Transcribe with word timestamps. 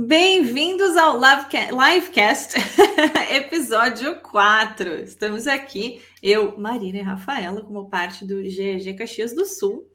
Bem-vindos 0.00 0.96
ao 0.96 1.18
Livecast, 1.18 2.54
episódio 3.34 4.20
4. 4.20 5.00
Estamos 5.00 5.48
aqui, 5.48 6.00
eu, 6.22 6.56
Marina 6.56 6.98
e 6.98 7.02
Rafaela, 7.02 7.62
como 7.62 7.88
parte 7.88 8.24
do 8.24 8.36
GG 8.36 8.94
Caxias 8.96 9.34
do 9.34 9.44
Sul, 9.44 9.90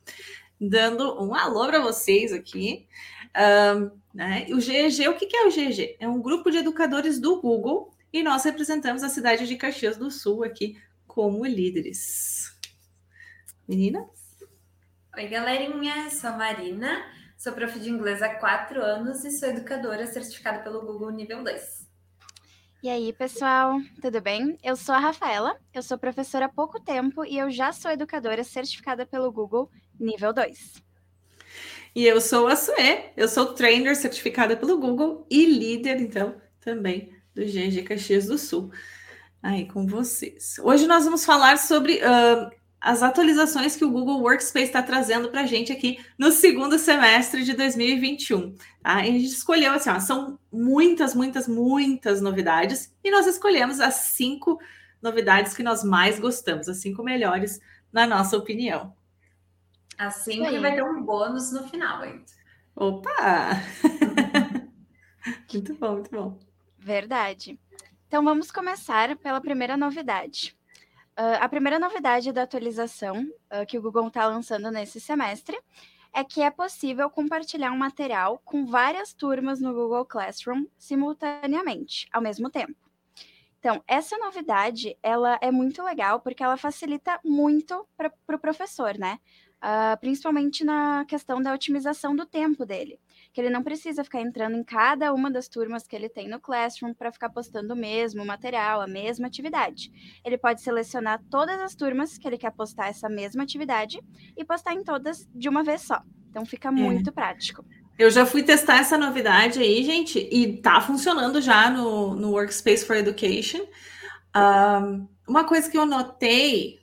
dando 0.59 1.23
um 1.23 1.33
alô 1.33 1.65
para 1.67 1.79
vocês 1.79 2.33
aqui. 2.33 2.85
Um, 3.33 3.91
né? 4.13 4.45
O 4.49 4.57
GG, 4.57 5.07
o 5.07 5.15
que 5.15 5.33
é 5.33 5.47
o 5.47 5.49
GG? 5.49 5.95
É 5.97 6.05
um 6.05 6.21
grupo 6.21 6.51
de 6.51 6.57
educadores 6.57 7.17
do 7.17 7.39
Google 7.39 7.93
e 8.11 8.21
nós 8.21 8.43
representamos 8.43 9.03
a 9.03 9.09
cidade 9.09 9.47
de 9.47 9.55
Caxias 9.55 9.95
do 9.95 10.11
Sul 10.11 10.43
aqui 10.43 10.77
como 11.07 11.45
líderes. 11.45 12.53
Meninas? 13.65 14.09
Oi, 15.15 15.27
galerinha, 15.29 16.09
sou 16.09 16.31
a 16.31 16.37
Marina. 16.37 17.05
Sou 17.43 17.51
prof 17.51 17.77
de 17.77 17.89
inglês 17.89 18.21
há 18.21 18.29
quatro 18.35 18.81
anos 18.81 19.25
e 19.25 19.29
sou 19.29 19.49
educadora 19.49 20.07
certificada 20.07 20.59
pelo 20.63 20.79
Google 20.79 21.11
Nível 21.11 21.43
2. 21.43 21.89
E 22.81 22.89
aí, 22.89 23.11
pessoal, 23.11 23.81
tudo 24.01 24.21
bem? 24.21 24.57
Eu 24.63 24.77
sou 24.77 24.95
a 24.95 24.99
Rafaela, 24.99 25.53
eu 25.73 25.83
sou 25.83 25.97
professora 25.97 26.45
há 26.45 26.49
pouco 26.49 26.79
tempo 26.79 27.25
e 27.25 27.37
eu 27.37 27.51
já 27.51 27.73
sou 27.73 27.91
educadora 27.91 28.45
certificada 28.45 29.05
pelo 29.05 29.29
Google 29.29 29.69
Nível 29.99 30.31
2. 30.31 30.81
E 31.93 32.05
eu 32.05 32.21
sou 32.21 32.47
a 32.47 32.55
Sue, 32.55 33.11
eu 33.17 33.27
sou 33.27 33.53
trainer 33.53 33.93
certificada 33.97 34.55
pelo 34.55 34.79
Google 34.79 35.27
e 35.29 35.45
líder, 35.45 35.99
então, 35.99 36.41
também 36.61 37.13
do 37.35 37.43
GG 37.43 37.83
Caxias 37.83 38.27
do 38.27 38.37
Sul. 38.37 38.71
Aí 39.41 39.67
com 39.67 39.85
vocês. 39.85 40.55
Hoje 40.59 40.87
nós 40.87 41.03
vamos 41.03 41.25
falar 41.25 41.57
sobre 41.57 41.97
uh, 41.97 42.62
as 42.83 43.01
atualizações 43.01 43.77
que 43.77 43.85
o 43.85 43.89
Google 43.89 44.21
Workspace 44.21 44.65
está 44.65 44.83
trazendo 44.83 45.29
para 45.29 45.41
a 45.41 45.45
gente 45.45 45.71
aqui 45.71 46.03
no 46.17 46.33
segundo 46.33 46.77
semestre 46.77 47.45
de 47.45 47.53
2021. 47.53 48.53
Tá? 48.81 49.05
E 49.05 49.09
a 49.09 49.11
gente 49.13 49.27
escolheu 49.27 49.71
assim, 49.71 49.89
ó, 49.89 50.01
são 50.01 50.37
muitas, 50.51 51.15
muitas, 51.15 51.47
muitas 51.47 52.21
novidades, 52.21 52.93
e 53.01 53.09
nós 53.09 53.25
escolhemos 53.25 53.79
as 53.79 53.93
cinco 53.95 54.59
novidades 55.01 55.53
que 55.53 55.63
nós 55.63 55.81
mais 55.81 56.19
gostamos, 56.19 56.67
as 56.67 56.77
cinco 56.81 57.01
melhores, 57.01 57.61
na 57.89 58.05
nossa 58.05 58.35
opinião. 58.35 58.93
Assim 59.97 60.43
que 60.43 60.59
vai 60.59 60.75
ter 60.75 60.83
um 60.83 61.01
bônus 61.01 61.53
no 61.53 61.65
final 61.69 62.01
ainda. 62.01 62.25
Opa! 62.75 63.61
muito 65.53 65.73
bom, 65.75 65.93
muito 65.93 66.11
bom. 66.11 66.37
Verdade. 66.77 67.57
Então 68.09 68.25
vamos 68.25 68.51
começar 68.51 69.15
pela 69.15 69.39
primeira 69.39 69.77
novidade. 69.77 70.53
Uh, 71.17 71.37
a 71.39 71.47
primeira 71.47 71.77
novidade 71.77 72.31
da 72.31 72.41
atualização 72.41 73.21
uh, 73.21 73.65
que 73.67 73.77
o 73.77 73.81
Google 73.81 74.07
está 74.07 74.25
lançando 74.25 74.71
nesse 74.71 74.99
semestre 74.99 75.55
é 76.11 76.23
que 76.23 76.41
é 76.41 76.49
possível 76.49 77.09
compartilhar 77.09 77.71
um 77.71 77.77
material 77.77 78.41
com 78.43 78.65
várias 78.65 79.13
turmas 79.13 79.59
no 79.61 79.73
Google 79.73 80.05
Classroom 80.05 80.65
simultaneamente, 80.77 82.07
ao 82.11 82.21
mesmo 82.21 82.49
tempo. 82.49 82.75
Então, 83.59 83.83
essa 83.87 84.17
novidade, 84.17 84.97
ela 85.01 85.37
é 85.39 85.51
muito 85.51 85.83
legal 85.83 86.19
porque 86.19 86.43
ela 86.43 86.57
facilita 86.57 87.19
muito 87.23 87.87
para 87.95 88.09
o 88.09 88.11
pro 88.25 88.39
professor, 88.39 88.97
né? 88.97 89.19
Uh, 89.63 89.97
principalmente 89.99 90.63
na 90.63 91.05
questão 91.05 91.41
da 91.41 91.53
otimização 91.53 92.15
do 92.15 92.25
tempo 92.25 92.65
dele 92.65 92.99
que 93.33 93.41
ele 93.41 93.49
não 93.49 93.63
precisa 93.63 94.03
ficar 94.03 94.21
entrando 94.21 94.55
em 94.55 94.63
cada 94.63 95.11
uma 95.11 95.31
das 95.31 95.47
turmas 95.47 95.87
que 95.87 95.95
ele 95.95 96.07
tem 96.07 96.29
no 96.29 96.39
Classroom 96.39 96.93
para 96.93 97.11
ficar 97.11 97.29
postando 97.29 97.73
o 97.73 97.77
mesmo 97.77 98.23
material, 98.23 98.79
a 98.79 98.87
mesma 98.87 99.25
atividade. 99.25 99.91
Ele 100.23 100.37
pode 100.37 100.61
selecionar 100.61 101.19
todas 101.31 101.59
as 101.59 101.73
turmas 101.73 102.15
que 102.17 102.27
ele 102.27 102.37
quer 102.37 102.51
postar 102.51 102.89
essa 102.89 103.09
mesma 103.09 103.41
atividade 103.41 103.99
e 104.37 104.45
postar 104.45 104.73
em 104.75 104.83
todas 104.83 105.27
de 105.33 105.49
uma 105.49 105.63
vez 105.63 105.81
só. 105.81 105.99
Então 106.29 106.45
fica 106.45 106.69
é. 106.69 106.71
muito 106.71 107.11
prático. 107.11 107.65
Eu 107.97 108.11
já 108.11 108.25
fui 108.25 108.43
testar 108.43 108.77
essa 108.77 108.97
novidade 108.97 109.59
aí, 109.59 109.83
gente, 109.83 110.19
e 110.31 110.57
tá 110.57 110.79
funcionando 110.79 111.41
já 111.41 111.69
no, 111.69 112.13
no 112.15 112.31
Workspace 112.31 112.85
for 112.85 112.95
Education. 112.95 113.65
Um, 114.35 115.07
uma 115.27 115.43
coisa 115.43 115.69
que 115.69 115.77
eu 115.77 115.85
notei 115.85 116.82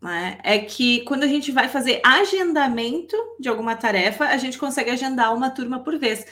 né, 0.00 0.38
é 0.42 0.58
que 0.58 1.02
quando 1.04 1.24
a 1.24 1.28
gente 1.28 1.52
vai 1.52 1.68
fazer 1.68 2.00
agendamento 2.04 3.16
de 3.38 3.48
alguma 3.48 3.76
tarefa, 3.76 4.24
a 4.24 4.36
gente 4.38 4.58
consegue 4.58 4.90
agendar 4.90 5.34
uma 5.34 5.50
turma 5.50 5.80
por 5.80 5.98
vez. 5.98 6.24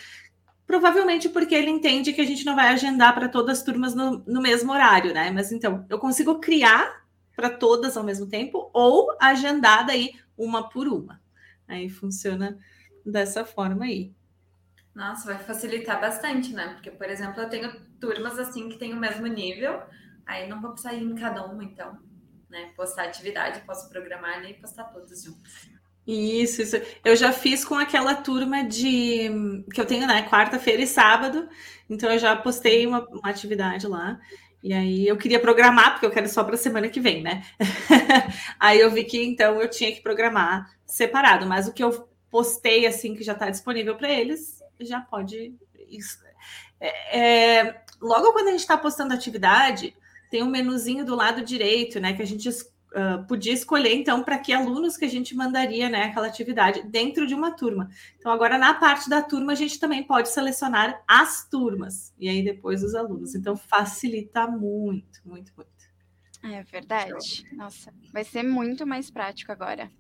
Provavelmente 0.67 1.29
porque 1.29 1.55
ele 1.55 1.71
entende 1.71 2.13
que 2.13 2.21
a 2.21 2.27
gente 2.27 2.45
não 2.45 2.57
vai 2.57 2.69
agendar 2.69 3.15
para 3.15 3.29
todas 3.29 3.59
as 3.59 3.65
turmas 3.65 3.95
no, 3.95 4.23
no 4.27 4.41
mesmo 4.41 4.73
horário, 4.73 5.13
né? 5.13 5.31
Mas 5.31 5.53
então, 5.53 5.85
eu 5.89 5.99
consigo 5.99 6.41
criar 6.41 7.05
para 7.37 7.51
todas 7.51 7.97
ao 7.97 8.05
mesmo 8.05 8.27
tempo 8.27 8.71
ou 8.73 9.15
agendar 9.21 9.87
daí 9.87 10.13
uma 10.37 10.69
por 10.69 10.89
uma. 10.89 11.21
Aí 11.67 11.89
funciona 11.89 12.59
dessa 13.05 13.45
forma 13.45 13.85
aí. 13.85 14.13
Nossa, 14.95 15.27
vai 15.27 15.39
facilitar 15.39 16.01
bastante, 16.01 16.53
né? 16.53 16.69
Porque, 16.75 16.91
por 16.91 17.09
exemplo, 17.09 17.41
eu 17.41 17.49
tenho 17.49 17.71
turmas 18.01 18.39
assim 18.39 18.69
que 18.69 18.79
têm 18.79 18.93
o 18.93 18.97
mesmo 18.97 19.27
nível, 19.27 19.81
aí 20.27 20.49
não 20.49 20.61
vou 20.61 20.73
precisar 20.73 20.95
ir 20.95 21.05
em 21.05 21.15
cada 21.15 21.45
uma, 21.47 21.63
então 21.63 21.99
né? 22.49 22.71
Postar 22.77 23.05
atividade, 23.05 23.61
posso 23.61 23.89
programar 23.89 24.39
ali 24.39 24.51
e 24.51 24.55
postar 24.55 24.85
todos 24.85 25.23
juntos. 25.23 25.69
Isso, 26.07 26.63
isso. 26.63 26.77
Eu 27.05 27.15
já 27.15 27.33
fiz 27.33 27.65
com 27.65 27.75
aquela 27.75 28.15
turma 28.15 28.65
de 28.65 29.31
que 29.73 29.79
eu 29.79 29.85
tenho, 29.85 30.07
né? 30.07 30.27
Quarta-feira 30.29 30.83
e 30.83 30.87
sábado. 30.87 31.49
Então 31.89 32.11
eu 32.11 32.19
já 32.19 32.35
postei 32.35 32.87
uma, 32.87 33.07
uma 33.09 33.29
atividade 33.29 33.87
lá. 33.87 34.19
E 34.63 34.73
aí 34.73 35.07
eu 35.07 35.17
queria 35.17 35.39
programar, 35.39 35.93
porque 35.93 36.07
eu 36.07 36.11
quero 36.11 36.29
só 36.29 36.43
para 36.43 36.57
semana 36.57 36.89
que 36.89 36.99
vem, 36.99 37.23
né? 37.23 37.45
aí 38.59 38.81
eu 38.81 38.91
vi 38.91 39.05
que 39.05 39.23
então 39.23 39.61
eu 39.61 39.69
tinha 39.69 39.93
que 39.93 40.01
programar 40.01 40.75
separado, 40.87 41.47
mas 41.47 41.69
o 41.69 41.73
que 41.73 41.85
eu 41.85 42.09
postei 42.31 42.87
assim 42.87 43.15
que 43.15 43.23
já 43.23 43.35
está 43.35 43.51
disponível 43.51 43.95
para 43.97 44.11
eles, 44.11 44.63
já 44.81 45.01
pode. 45.01 45.55
Isso. 45.91 46.19
É, 46.81 47.19
é, 47.19 47.83
logo 48.01 48.33
quando 48.33 48.49
a 48.49 48.53
gente 48.53 48.61
está 48.61 48.77
postando 48.77 49.13
atividade, 49.13 49.95
tem 50.31 50.43
um 50.43 50.51
menuzinho 50.51 51.05
do 51.05 51.15
lado 51.15 51.43
direito, 51.43 52.01
né? 52.01 52.13
Que 52.13 52.23
a 52.23 52.27
gente 52.27 52.49
uh, 52.49 53.27
podia 53.27 53.53
escolher, 53.53 53.95
então, 53.95 54.23
para 54.23 54.39
que 54.39 54.53
alunos 54.53 54.97
que 54.97 55.05
a 55.05 55.09
gente 55.09 55.35
mandaria, 55.35 55.89
né? 55.89 56.05
Aquela 56.05 56.27
atividade 56.27 56.83
dentro 56.83 57.27
de 57.27 57.35
uma 57.35 57.53
turma. 57.53 57.91
Então, 58.19 58.33
agora, 58.33 58.59
na 58.59 58.75
parte 58.75 59.09
da 59.09 59.23
turma, 59.23 59.53
a 59.53 59.57
gente 59.57 59.79
também 59.79 60.03
pode 60.03 60.29
selecionar 60.29 61.03
as 61.07 61.49
turmas 61.49 62.13
e 62.19 62.29
aí 62.29 62.43
depois 62.43 62.83
os 62.83 62.95
alunos. 62.95 63.35
Então, 63.35 63.57
facilita 63.57 64.47
muito, 64.47 65.21
muito, 65.25 65.53
muito. 65.57 65.69
É 66.43 66.63
verdade. 66.63 67.45
Nossa, 67.53 67.93
vai 68.13 68.25
ser 68.25 68.43
muito 68.43 68.87
mais 68.87 69.11
prático 69.11 69.51
agora. 69.51 69.91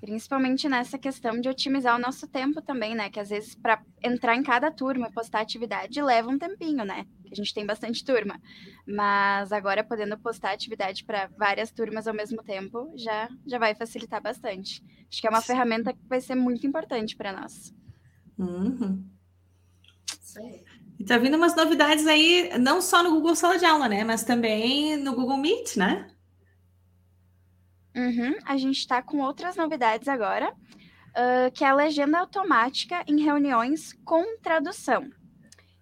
Principalmente 0.00 0.68
nessa 0.68 0.98
questão 0.98 1.40
de 1.40 1.48
otimizar 1.48 1.94
o 1.94 2.00
nosso 2.00 2.26
tempo 2.26 2.62
também, 2.62 2.94
né? 2.94 3.10
Que 3.10 3.20
às 3.20 3.28
vezes 3.28 3.54
para 3.54 3.82
entrar 4.02 4.34
em 4.34 4.42
cada 4.42 4.70
turma, 4.70 5.12
postar 5.12 5.40
atividade 5.40 6.00
leva 6.00 6.30
um 6.30 6.38
tempinho, 6.38 6.84
né? 6.84 7.06
A 7.30 7.34
gente 7.34 7.54
tem 7.54 7.64
bastante 7.64 8.04
turma. 8.04 8.40
Mas 8.86 9.52
agora 9.52 9.84
podendo 9.84 10.18
postar 10.18 10.52
atividade 10.52 11.04
para 11.04 11.28
várias 11.38 11.70
turmas 11.70 12.06
ao 12.06 12.14
mesmo 12.14 12.42
tempo, 12.42 12.92
já 12.96 13.28
já 13.46 13.58
vai 13.58 13.74
facilitar 13.74 14.22
bastante. 14.22 14.82
Acho 15.08 15.20
que 15.20 15.26
é 15.26 15.30
uma 15.30 15.40
Sim. 15.40 15.48
ferramenta 15.48 15.92
que 15.92 16.08
vai 16.08 16.20
ser 16.20 16.34
muito 16.34 16.66
importante 16.66 17.16
para 17.16 17.32
nós. 17.32 17.74
Uhum. 18.38 19.04
E 20.98 21.04
tá 21.04 21.18
vindo 21.18 21.36
umas 21.36 21.56
novidades 21.56 22.06
aí, 22.06 22.56
não 22.58 22.80
só 22.80 23.02
no 23.02 23.10
Google 23.10 23.34
Sala 23.34 23.58
de 23.58 23.64
Aula, 23.64 23.88
né? 23.88 24.04
Mas 24.04 24.22
também 24.22 24.96
no 24.96 25.14
Google 25.14 25.38
Meet, 25.38 25.76
né? 25.76 26.06
Uhum, 27.96 28.36
a 28.44 28.56
gente 28.56 28.78
está 28.78 29.02
com 29.02 29.18
outras 29.18 29.56
novidades 29.56 30.06
agora, 30.06 30.52
uh, 30.52 31.50
que 31.52 31.64
é 31.64 31.68
a 31.68 31.74
legenda 31.74 32.18
automática 32.18 33.02
em 33.06 33.20
reuniões 33.20 33.92
com 34.04 34.38
tradução. 34.38 35.10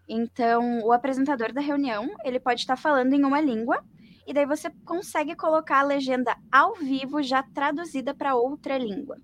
Então, 0.08 0.80
o 0.84 0.92
apresentador 0.92 1.52
da 1.52 1.60
reunião, 1.60 2.08
ele 2.24 2.40
pode 2.40 2.60
estar 2.60 2.76
falando 2.76 3.12
em 3.12 3.24
uma 3.24 3.40
língua, 3.40 3.84
e 4.26 4.32
daí 4.32 4.46
você 4.46 4.70
consegue 4.84 5.34
colocar 5.34 5.80
a 5.80 5.82
legenda 5.82 6.36
ao 6.50 6.74
vivo 6.74 7.22
já 7.22 7.42
traduzida 7.42 8.14
para 8.14 8.34
outra 8.34 8.78
língua. 8.78 9.16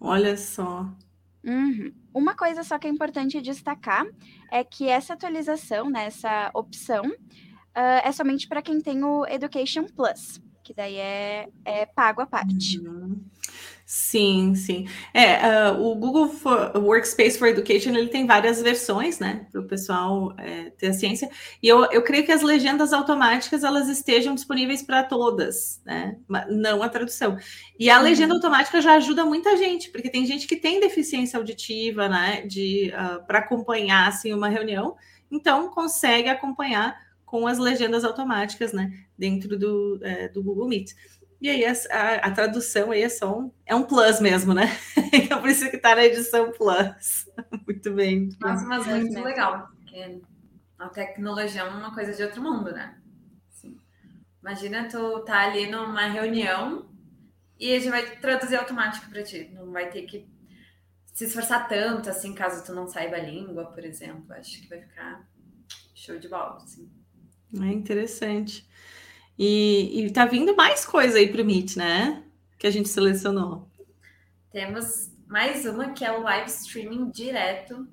Olha 0.00 0.36
só. 0.36 0.88
Uhum. 1.44 1.92
Uma 2.12 2.34
coisa 2.34 2.62
só 2.62 2.78
que 2.78 2.86
é 2.86 2.90
importante 2.90 3.40
destacar 3.40 4.04
é 4.50 4.64
que 4.64 4.88
essa 4.88 5.14
atualização, 5.14 5.88
né, 5.88 6.06
essa 6.06 6.50
opção, 6.54 7.04
uh, 7.06 8.00
é 8.02 8.10
somente 8.12 8.48
para 8.48 8.62
quem 8.62 8.80
tem 8.80 9.04
o 9.04 9.24
Education 9.26 9.84
Plus 9.84 10.40
que 10.66 10.74
daí 10.74 10.96
é, 10.96 11.48
é 11.64 11.86
pago 11.86 12.20
a 12.20 12.26
parte. 12.26 12.80
Uhum. 12.80 13.20
Sim, 13.88 14.56
sim. 14.56 14.88
É, 15.14 15.70
uh, 15.70 15.80
o 15.80 15.94
Google 15.94 16.28
for, 16.28 16.76
Workspace 16.76 17.38
for 17.38 17.46
Education 17.46 17.90
ele 17.90 18.08
tem 18.08 18.26
várias 18.26 18.60
versões, 18.60 19.20
né, 19.20 19.46
para 19.52 19.60
o 19.60 19.64
pessoal 19.64 20.34
é, 20.38 20.70
ter 20.70 20.88
a 20.88 20.92
ciência. 20.92 21.30
E 21.62 21.68
eu, 21.68 21.84
eu 21.92 22.02
creio 22.02 22.26
que 22.26 22.32
as 22.32 22.42
legendas 22.42 22.92
automáticas 22.92 23.62
elas 23.62 23.88
estejam 23.88 24.34
disponíveis 24.34 24.82
para 24.82 25.04
todas, 25.04 25.80
né, 25.84 26.16
não 26.50 26.82
a 26.82 26.88
tradução. 26.88 27.38
E 27.78 27.88
a 27.88 27.98
uhum. 27.98 28.02
legenda 28.02 28.34
automática 28.34 28.80
já 28.80 28.94
ajuda 28.94 29.24
muita 29.24 29.56
gente, 29.56 29.88
porque 29.92 30.10
tem 30.10 30.26
gente 30.26 30.48
que 30.48 30.56
tem 30.56 30.80
deficiência 30.80 31.38
auditiva, 31.38 32.08
né, 32.08 32.42
de 32.44 32.92
uh, 32.92 33.24
para 33.24 33.38
acompanhar 33.38 34.08
assim 34.08 34.32
uma 34.32 34.48
reunião, 34.48 34.96
então 35.30 35.70
consegue 35.70 36.28
acompanhar 36.28 37.06
com 37.24 37.46
as 37.46 37.58
legendas 37.58 38.04
automáticas, 38.04 38.72
né, 38.72 38.92
dentro 39.16 39.56
do, 39.56 40.00
é, 40.02 40.28
do 40.28 40.42
Google 40.42 40.66
Meet. 40.66 40.90
E 41.40 41.50
aí 41.50 41.64
a, 41.64 41.72
a, 41.90 42.14
a, 42.26 42.30
tradução 42.30 42.90
aí 42.90 43.02
é 43.02 43.08
só 43.08 43.38
um, 43.38 43.52
é 43.66 43.74
um 43.74 43.82
plus 43.82 44.20
mesmo, 44.20 44.54
né? 44.54 44.66
Então 45.12 45.40
por 45.40 45.48
isso 45.48 45.70
que 45.70 45.78
tá 45.78 45.94
na 45.94 46.04
edição 46.04 46.52
plus. 46.52 47.28
Muito 47.66 47.92
bem. 47.92 48.28
Nossa, 48.40 48.64
mas 48.64 48.86
muito 48.86 49.20
legal, 49.22 49.68
porque 49.68 50.20
a 50.78 50.88
tecnologia 50.88 51.62
é 51.62 51.64
uma 51.64 51.94
coisa 51.94 52.12
de 52.12 52.22
outro 52.22 52.42
mundo, 52.42 52.70
né? 52.72 52.98
Assim, 53.50 53.78
imagina 54.42 54.88
tu 54.88 55.20
tá 55.20 55.40
ali 55.40 55.70
numa 55.70 56.06
reunião 56.06 56.88
e 57.58 57.74
a 57.74 57.78
gente 57.78 57.90
vai 57.90 58.16
traduzir 58.18 58.56
automático 58.56 59.08
para 59.08 59.22
ti. 59.22 59.50
Não 59.54 59.72
vai 59.72 59.88
ter 59.90 60.02
que 60.02 60.28
se 61.14 61.24
esforçar 61.24 61.66
tanto, 61.66 62.10
assim, 62.10 62.34
caso 62.34 62.64
tu 62.64 62.74
não 62.74 62.86
saiba 62.86 63.16
a 63.16 63.20
língua, 63.20 63.66
por 63.66 63.84
exemplo. 63.84 64.32
Acho 64.34 64.60
que 64.60 64.68
vai 64.68 64.80
ficar 64.80 65.26
show 65.94 66.18
de 66.18 66.28
bola, 66.28 66.56
assim. 66.56 66.90
É 67.54 67.72
interessante. 67.72 68.68
E, 69.38 70.06
e 70.06 70.10
tá 70.10 70.24
vindo 70.24 70.56
mais 70.56 70.84
coisa 70.84 71.18
aí 71.18 71.28
para 71.28 71.42
o 71.42 71.44
Meet, 71.44 71.76
né? 71.76 72.22
Que 72.58 72.66
a 72.66 72.70
gente 72.70 72.88
selecionou. 72.88 73.68
Temos 74.50 75.10
mais 75.26 75.66
uma 75.66 75.90
que 75.90 76.04
é 76.04 76.12
o 76.12 76.22
live 76.22 76.48
streaming 76.48 77.10
direto 77.10 77.86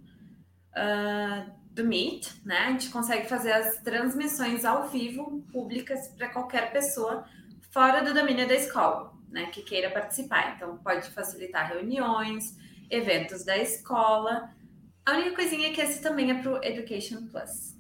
uh, 0.74 1.52
do 1.72 1.84
Meet, 1.84 2.30
né? 2.46 2.60
A 2.60 2.72
gente 2.72 2.90
consegue 2.90 3.28
fazer 3.28 3.52
as 3.52 3.80
transmissões 3.80 4.64
ao 4.64 4.88
vivo, 4.88 5.44
públicas, 5.52 6.08
para 6.10 6.30
qualquer 6.30 6.72
pessoa 6.72 7.26
fora 7.72 8.02
do 8.04 8.14
domínio 8.14 8.48
da 8.48 8.54
escola, 8.54 9.14
né? 9.30 9.48
Que 9.48 9.64
queira 9.64 9.90
participar. 9.90 10.54
Então, 10.56 10.78
pode 10.78 11.10
facilitar 11.10 11.68
reuniões, 11.68 12.58
eventos 12.90 13.44
da 13.44 13.58
escola. 13.58 14.50
A 15.06 15.14
única 15.14 15.36
coisinha 15.36 15.68
é 15.68 15.74
que 15.74 15.82
esse 15.82 16.02
também 16.02 16.32
é 16.32 16.36
para 16.36 16.54
o 16.54 16.64
Education 16.64 17.28
Plus. 17.28 17.76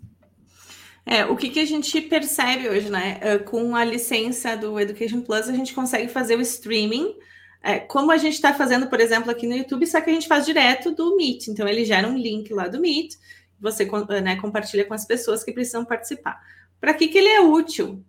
É, 1.05 1.25
o 1.25 1.35
que, 1.35 1.50
que 1.50 1.59
a 1.59 1.65
gente 1.65 2.00
percebe 2.01 2.69
hoje, 2.69 2.89
né? 2.89 3.17
É, 3.21 3.38
com 3.38 3.75
a 3.75 3.83
licença 3.83 4.55
do 4.55 4.79
Education 4.79 5.21
Plus, 5.21 5.50
a 5.50 5.53
gente 5.53 5.73
consegue 5.73 6.07
fazer 6.07 6.38
o 6.38 6.41
streaming, 6.41 7.13
é, 7.61 7.79
como 7.79 8.11
a 8.11 8.17
gente 8.17 8.33
está 8.33 8.53
fazendo, 8.53 8.88
por 8.88 9.00
exemplo, 9.00 9.29
aqui 9.29 9.45
no 9.45 9.55
YouTube, 9.55 9.85
só 9.85 10.00
que 10.01 10.09
a 10.09 10.13
gente 10.13 10.27
faz 10.27 10.45
direto 10.45 10.91
do 10.91 11.15
Meet. 11.15 11.47
Então, 11.47 11.67
ele 11.67 11.83
gera 11.85 12.07
um 12.07 12.17
link 12.17 12.53
lá 12.53 12.67
do 12.67 12.79
Meet, 12.79 13.15
você 13.59 13.89
né, 14.21 14.35
compartilha 14.38 14.85
com 14.85 14.94
as 14.94 15.05
pessoas 15.05 15.44
que 15.44 15.51
precisam 15.51 15.85
participar. 15.85 16.41
Para 16.79 16.94
que, 16.94 17.07
que 17.07 17.17
ele 17.17 17.29
é 17.29 17.41
útil? 17.41 18.03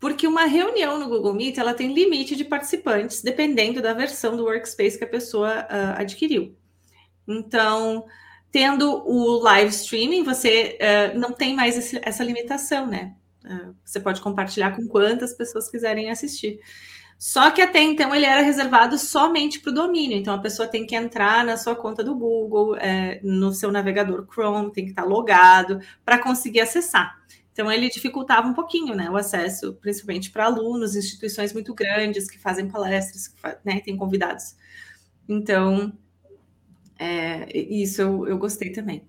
Porque 0.00 0.26
uma 0.26 0.44
reunião 0.44 0.98
no 0.98 1.08
Google 1.08 1.34
Meet 1.34 1.58
ela 1.58 1.74
tem 1.74 1.94
limite 1.94 2.36
de 2.36 2.44
participantes, 2.44 3.22
dependendo 3.22 3.80
da 3.80 3.92
versão 3.92 4.36
do 4.36 4.44
workspace 4.44 4.98
que 4.98 5.04
a 5.04 5.08
pessoa 5.08 5.62
uh, 5.62 6.00
adquiriu. 6.00 6.54
Então, 7.26 8.04
tendo 8.54 9.02
o 9.04 9.40
live 9.40 9.70
streaming, 9.70 10.22
você 10.22 10.78
uh, 10.80 11.18
não 11.18 11.32
tem 11.32 11.56
mais 11.56 11.76
esse, 11.76 12.00
essa 12.04 12.22
limitação, 12.22 12.86
né? 12.86 13.12
Uh, 13.44 13.74
você 13.84 13.98
pode 13.98 14.20
compartilhar 14.20 14.76
com 14.76 14.86
quantas 14.86 15.34
pessoas 15.34 15.68
quiserem 15.68 16.08
assistir. 16.08 16.60
Só 17.18 17.50
que 17.50 17.60
até 17.60 17.82
então 17.82 18.14
ele 18.14 18.24
era 18.24 18.42
reservado 18.42 18.96
somente 18.96 19.58
para 19.58 19.72
o 19.72 19.74
domínio. 19.74 20.16
Então 20.16 20.32
a 20.32 20.38
pessoa 20.38 20.68
tem 20.68 20.86
que 20.86 20.94
entrar 20.94 21.44
na 21.44 21.56
sua 21.56 21.74
conta 21.74 22.04
do 22.04 22.14
Google, 22.14 22.76
é, 22.76 23.18
no 23.24 23.52
seu 23.52 23.72
navegador 23.72 24.24
Chrome, 24.32 24.70
tem 24.70 24.84
que 24.84 24.90
estar 24.90 25.02
logado 25.02 25.80
para 26.04 26.22
conseguir 26.22 26.60
acessar. 26.60 27.18
Então, 27.52 27.70
ele 27.70 27.88
dificultava 27.88 28.48
um 28.48 28.54
pouquinho 28.54 28.96
né, 28.96 29.08
o 29.08 29.16
acesso, 29.16 29.74
principalmente 29.74 30.30
para 30.30 30.44
alunos, 30.46 30.96
instituições 30.96 31.52
muito 31.52 31.72
grandes 31.72 32.28
que 32.28 32.36
fazem 32.36 32.68
palestras, 32.68 33.28
que 33.28 33.36
né, 33.64 33.80
tem 33.80 33.96
convidados. 33.96 34.56
Então, 35.28 35.92
é, 36.98 37.46
isso 37.56 38.00
eu, 38.00 38.28
eu, 38.28 38.38
gostei 38.38 38.70
também. 38.70 39.04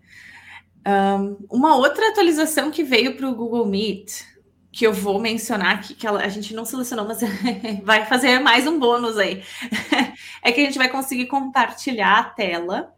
Um, 0.87 1.37
uma 1.49 1.75
outra 1.75 2.09
atualização 2.09 2.71
que 2.71 2.83
veio 2.83 3.15
para 3.15 3.27
o 3.27 3.35
Google 3.35 3.65
Meet, 3.65 4.23
que 4.71 4.85
eu 4.85 4.93
vou 4.93 5.19
mencionar 5.19 5.75
aqui, 5.75 5.93
que 5.93 6.05
a 6.05 6.27
gente 6.27 6.53
não 6.53 6.65
selecionou, 6.65 7.05
mas 7.05 7.19
vai 7.83 8.05
fazer 8.05 8.39
mais 8.39 8.67
um 8.67 8.77
bônus 8.77 9.17
aí, 9.17 9.43
é 10.43 10.51
que 10.51 10.61
a 10.61 10.65
gente 10.65 10.77
vai 10.77 10.89
conseguir 10.89 11.27
compartilhar 11.27 12.19
a 12.19 12.23
tela 12.23 12.93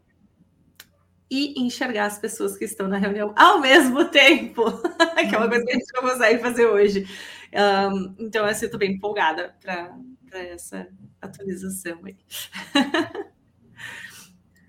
e 1.30 1.60
enxergar 1.60 2.06
as 2.06 2.18
pessoas 2.18 2.56
que 2.56 2.64
estão 2.64 2.88
na 2.88 2.96
reunião 2.96 3.34
ao 3.36 3.60
mesmo 3.60 4.06
tempo, 4.06 4.64
que 5.28 5.34
é 5.34 5.38
uma 5.38 5.48
coisa 5.48 5.64
que 5.64 5.72
a 5.72 5.74
gente 5.74 5.92
não 5.94 6.10
consegue 6.10 6.38
fazer 6.40 6.66
hoje. 6.66 7.06
Um, 7.52 8.14
então, 8.18 8.44
assim, 8.44 8.64
eu 8.64 8.68
estou 8.68 8.78
bem 8.78 8.92
empolgada 8.92 9.54
para 9.60 9.94
essa 10.32 10.88
atualização 11.20 11.98
aí. 12.04 12.16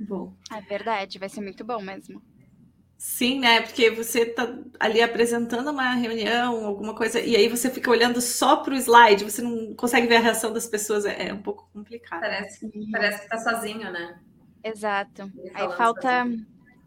Bom. 0.05 0.33
É 0.51 0.61
verdade, 0.61 1.19
vai 1.19 1.29
ser 1.29 1.41
muito 1.41 1.63
bom 1.63 1.81
mesmo. 1.81 2.21
Sim, 2.97 3.39
né? 3.39 3.61
Porque 3.61 3.89
você 3.89 4.23
está 4.23 4.53
ali 4.77 5.01
apresentando 5.01 5.71
uma 5.71 5.93
reunião, 5.93 6.65
alguma 6.65 6.93
coisa, 6.93 7.21
e 7.21 7.33
aí 7.33 7.47
você 7.47 7.69
fica 7.69 7.89
olhando 7.89 8.19
só 8.19 8.57
para 8.57 8.73
o 8.73 8.77
slide, 8.77 9.23
você 9.23 9.41
não 9.41 9.73
consegue 9.73 10.05
ver 10.05 10.17
a 10.17 10.19
reação 10.19 10.51
das 10.51 10.67
pessoas, 10.67 11.05
é, 11.05 11.29
é 11.29 11.33
um 11.33 11.41
pouco 11.41 11.69
complicado. 11.71 12.19
Parece, 12.19 12.69
parece 12.91 13.19
que 13.19 13.23
está 13.23 13.37
sozinho, 13.37 13.89
né? 13.89 14.19
Exato. 14.61 15.31
Aí 15.53 15.71
falta. 15.77 16.27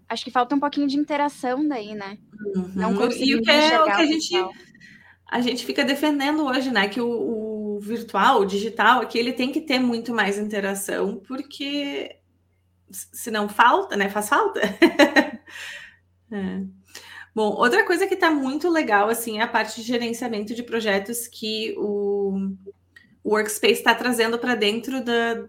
Acho 0.07 0.25
que 0.25 0.31
falta 0.31 0.55
um 0.55 0.61
pouquinho 0.61 0.87
de 0.87 0.99
interação 0.99 1.67
daí, 1.67 1.95
né? 1.95 2.19
Uhum. 2.55 2.73
Não 2.75 3.11
e 3.11 3.35
o 3.35 3.41
que 3.41 3.51
é 3.51 3.81
o 3.81 3.85
que 3.87 3.91
a 3.93 4.05
gente, 4.05 4.35
a 5.31 5.41
gente 5.41 5.65
fica 5.65 5.83
defendendo 5.83 6.45
hoje, 6.45 6.71
né? 6.71 6.89
Que 6.89 7.01
o, 7.01 7.09
o, 7.77 7.81
virtual, 7.81 8.43
o 8.43 8.45
digital, 8.45 9.01
aqui 9.01 9.19
ele 9.19 9.33
tem 9.33 9.51
que 9.51 9.63
ter 9.63 9.79
muito 9.79 10.13
mais 10.13 10.39
interação, 10.39 11.17
porque 11.27 12.19
se 12.93 13.31
não 13.31 13.49
falta, 13.49 13.97
né? 13.97 14.09
Faz 14.09 14.29
falta. 14.29 14.61
é. 16.31 16.63
Bom, 17.35 17.49
outra 17.55 17.85
coisa 17.87 18.07
que 18.07 18.15
está 18.15 18.31
muito 18.31 18.69
legal 18.69 19.09
assim 19.09 19.39
é 19.39 19.43
a 19.43 19.49
parte 19.49 19.77
de 19.77 19.87
gerenciamento 19.87 20.55
de 20.55 20.63
projetos 20.63 21.27
que 21.27 21.75
o, 21.79 22.53
Workspace 23.25 23.75
está 23.75 23.95
trazendo 23.95 24.39
para 24.39 24.55
dentro 24.55 25.03
da, 25.03 25.45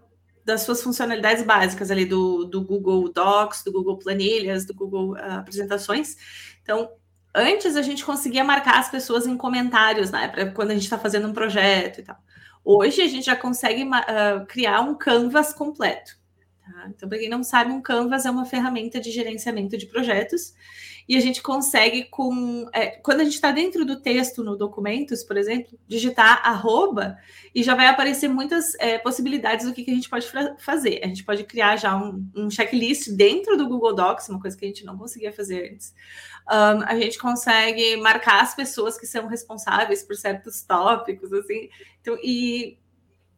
das 0.45 0.61
suas 0.61 0.81
funcionalidades 0.81 1.43
básicas 1.43 1.89
ali 1.91 2.05
do, 2.05 2.45
do 2.45 2.61
Google 2.61 3.11
Docs, 3.11 3.63
do 3.63 3.71
Google 3.71 3.97
Planilhas, 3.97 4.65
do 4.65 4.73
Google 4.73 5.13
uh, 5.13 5.39
Apresentações. 5.39 6.15
Então, 6.61 6.89
antes 7.33 7.75
a 7.75 7.81
gente 7.81 8.05
conseguia 8.05 8.43
marcar 8.43 8.79
as 8.79 8.89
pessoas 8.89 9.25
em 9.25 9.35
comentários, 9.35 10.11
né, 10.11 10.27
para 10.27 10.51
quando 10.51 10.71
a 10.71 10.73
gente 10.73 10.83
está 10.83 10.99
fazendo 10.99 11.27
um 11.27 11.33
projeto 11.33 11.99
e 11.99 12.03
tal. 12.03 12.17
Hoje 12.63 13.01
a 13.01 13.07
gente 13.07 13.25
já 13.25 13.35
consegue 13.35 13.83
uh, 13.83 14.45
criar 14.47 14.81
um 14.81 14.95
canvas 14.95 15.53
completo. 15.53 16.22
Tá? 16.63 16.87
Então, 16.89 17.09
para 17.09 17.17
quem 17.17 17.29
não 17.29 17.43
sabe, 17.43 17.71
um 17.71 17.81
canvas 17.81 18.25
é 18.25 18.31
uma 18.31 18.45
ferramenta 18.45 18.99
de 18.99 19.11
gerenciamento 19.11 19.77
de 19.77 19.85
projetos 19.85 20.53
e 21.07 21.17
a 21.17 21.19
gente 21.19 21.41
consegue 21.41 22.05
com 22.05 22.69
é, 22.73 22.87
quando 22.87 23.19
a 23.19 23.23
gente 23.25 23.33
está 23.33 23.51
dentro 23.51 23.83
do 23.83 23.99
texto 23.99 24.41
no 24.43 24.55
documentos, 24.55 25.23
por 25.23 25.35
exemplo, 25.35 25.77
digitar 25.85 26.41
arroba 26.47 27.17
e 27.53 27.61
já 27.61 27.75
vai 27.75 27.87
aparecer 27.87 28.29
muitas 28.29 28.75
é, 28.75 28.97
possibilidades 28.97 29.65
do 29.65 29.73
que, 29.73 29.83
que, 29.83 29.91
a 29.91 29.93
gente 29.93 30.09
pode 30.09 30.25
fazer. 30.59 31.01
A 31.03 31.07
gente 31.07 31.25
pode 31.25 31.43
criar 31.43 31.75
já 31.75 31.97
um, 31.97 32.25
um, 32.33 32.49
checklist 32.49 33.09
dentro 33.09 33.57
do 33.57 33.67
Google 33.67 33.93
Docs, 33.93 34.29
uma 34.29 34.39
coisa 34.39 34.57
que 34.57 34.63
a 34.63 34.67
gente 34.67 34.85
não 34.85 34.97
conseguia 34.97 35.33
fazer 35.33 35.73
antes. 35.73 35.93
Um, 36.49 36.83
a 36.85 36.95
gente 36.97 37.17
consegue 37.17 37.97
marcar 37.97 38.41
as 38.41 38.55
pessoas 38.55 38.97
que 38.97 39.05
são 39.05 39.27
responsáveis 39.27 40.03
por 40.03 40.15
certos 40.15 40.61
tópicos, 40.63 41.33
assim. 41.33 41.69
Então, 41.99 42.17
e 42.23 42.77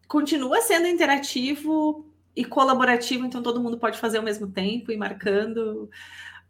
continua 0.07 0.61
sendo 0.61 0.88
interativo 0.88 2.05
e 2.35 2.43
colaborativo, 2.43 3.25
então 3.25 3.41
todo 3.41 3.61
mundo 3.61 3.77
pode 3.77 3.97
fazer 3.97 4.17
ao 4.17 4.23
mesmo 4.23 4.47
tempo 4.47 4.91
e 4.91 4.97
marcando. 4.97 5.89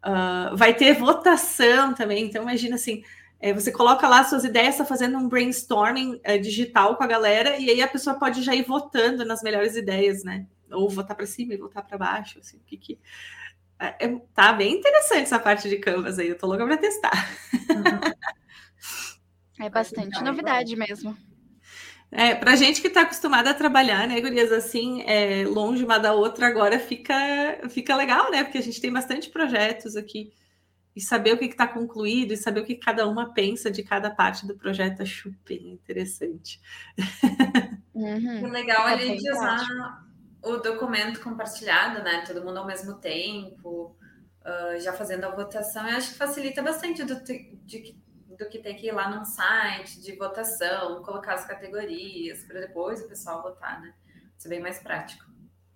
Uh, 0.04 0.56
vai 0.56 0.74
ter 0.74 0.94
votação 0.94 1.94
também, 1.94 2.26
então 2.26 2.42
imagina 2.42 2.76
assim, 2.76 3.02
é, 3.38 3.52
você 3.52 3.70
coloca 3.70 4.08
lá 4.08 4.24
suas 4.24 4.44
ideias, 4.44 4.74
está 4.74 4.84
fazendo 4.84 5.18
um 5.18 5.28
brainstorming 5.28 6.20
é, 6.24 6.38
digital 6.38 6.96
com 6.96 7.04
a 7.04 7.06
galera, 7.06 7.56
e 7.58 7.70
aí 7.70 7.82
a 7.82 7.88
pessoa 7.88 8.18
pode 8.18 8.42
já 8.42 8.54
ir 8.54 8.62
votando 8.62 9.24
nas 9.24 9.42
melhores 9.42 9.76
ideias, 9.76 10.24
né? 10.24 10.46
Ou 10.70 10.88
votar 10.88 11.16
para 11.16 11.26
cima 11.26 11.54
e 11.54 11.58
votar 11.58 11.84
para 11.86 11.98
baixo, 11.98 12.38
assim, 12.38 12.56
o 12.56 12.64
que 12.64 12.76
que... 12.76 12.98
É, 13.78 14.06
é, 14.06 14.20
tá 14.32 14.54
bem 14.54 14.74
interessante 14.74 15.24
essa 15.24 15.38
parte 15.38 15.68
de 15.68 15.76
Canvas 15.76 16.18
aí, 16.18 16.28
eu 16.28 16.38
tô 16.38 16.46
louca 16.46 16.64
para 16.64 16.76
testar. 16.78 17.12
É 19.58 19.70
bastante 19.70 20.22
novidade 20.22 20.76
mesmo. 20.76 21.16
É, 22.10 22.34
para 22.34 22.56
gente 22.56 22.80
que 22.80 22.86
está 22.86 23.02
acostumada 23.02 23.50
a 23.50 23.54
trabalhar, 23.54 24.06
né, 24.06 24.20
gurias, 24.20 24.52
assim, 24.52 25.02
é, 25.02 25.44
longe 25.44 25.84
uma 25.84 25.98
da 25.98 26.14
outra, 26.14 26.46
agora 26.46 26.78
fica, 26.78 27.14
fica 27.68 27.96
legal, 27.96 28.30
né? 28.30 28.44
Porque 28.44 28.58
a 28.58 28.62
gente 28.62 28.80
tem 28.80 28.92
bastante 28.92 29.28
projetos 29.28 29.96
aqui. 29.96 30.32
E 30.94 31.00
saber 31.00 31.34
o 31.34 31.38
que 31.38 31.44
está 31.44 31.66
concluído 31.66 32.32
e 32.32 32.36
saber 32.36 32.60
o 32.60 32.64
que 32.64 32.74
cada 32.74 33.06
uma 33.06 33.34
pensa 33.34 33.70
de 33.70 33.82
cada 33.82 34.08
parte 34.08 34.46
do 34.46 34.56
projeto, 34.56 35.02
acho 35.02 35.34
bem 35.46 35.72
interessante. 35.72 36.60
Uhum. 37.92 38.44
O 38.44 38.48
legal 38.48 38.88
é 38.88 38.94
a 38.94 38.96
gente 38.98 39.30
usar 39.30 39.66
o 40.42 40.58
documento 40.58 41.20
compartilhado, 41.20 42.02
né? 42.02 42.24
Todo 42.26 42.44
mundo 42.44 42.58
ao 42.58 42.66
mesmo 42.66 42.94
tempo, 42.94 43.96
uh, 44.42 44.80
já 44.80 44.92
fazendo 44.92 45.24
a 45.24 45.34
votação. 45.34 45.86
Eu 45.88 45.96
acho 45.96 46.12
que 46.12 46.18
facilita 46.18 46.62
bastante 46.62 47.04
do, 47.04 47.22
de, 47.64 47.96
do 48.38 48.48
que 48.48 48.58
ter 48.58 48.74
que 48.74 48.88
ir 48.88 48.92
lá 48.92 49.10
num 49.10 49.24
site 49.24 50.00
de 50.00 50.12
votação, 50.16 51.02
colocar 51.02 51.34
as 51.34 51.46
categorias, 51.46 52.44
para 52.44 52.60
depois 52.60 53.00
o 53.00 53.08
pessoal 53.08 53.42
votar, 53.42 53.80
né? 53.80 53.94
Isso 54.36 54.46
é 54.46 54.50
bem 54.50 54.60
mais 54.60 54.78
prático. 54.78 55.24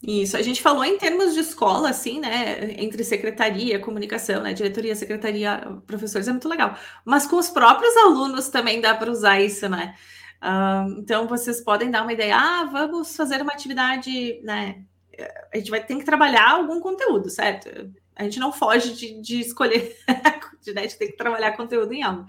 Isso, 0.02 0.34
a 0.36 0.42
gente 0.42 0.62
falou 0.62 0.82
em 0.82 0.96
termos 0.96 1.34
de 1.34 1.40
escola, 1.40 1.90
assim, 1.90 2.20
né? 2.20 2.74
Entre 2.78 3.04
secretaria, 3.04 3.78
comunicação, 3.78 4.42
né? 4.42 4.54
Diretoria, 4.54 4.96
secretaria, 4.96 5.60
professores, 5.86 6.26
é 6.26 6.30
muito 6.30 6.48
legal. 6.48 6.74
Mas 7.04 7.26
com 7.26 7.36
os 7.36 7.50
próprios 7.50 7.94
alunos 7.98 8.48
também 8.48 8.80
dá 8.80 8.94
para 8.94 9.10
usar 9.10 9.40
isso, 9.40 9.68
né? 9.68 9.94
Uh, 10.42 11.00
então, 11.00 11.28
vocês 11.28 11.60
podem 11.60 11.90
dar 11.90 12.02
uma 12.02 12.14
ideia, 12.14 12.34
ah, 12.34 12.64
vamos 12.64 13.14
fazer 13.14 13.42
uma 13.42 13.52
atividade, 13.52 14.40
né? 14.42 14.82
A 15.52 15.58
gente 15.58 15.70
vai 15.70 15.84
ter 15.84 15.96
que 15.96 16.04
trabalhar 16.04 16.52
algum 16.52 16.80
conteúdo, 16.80 17.28
certo? 17.28 17.68
A 18.14 18.24
gente 18.24 18.38
não 18.38 18.52
foge 18.52 18.94
de, 18.94 19.20
de 19.20 19.40
escolher, 19.40 19.96
de, 20.62 20.72
né, 20.72 20.86
de 20.86 20.96
ter 20.96 21.08
que 21.08 21.16
trabalhar 21.16 21.56
conteúdo 21.56 21.92
em 21.92 22.02
algo. 22.02 22.26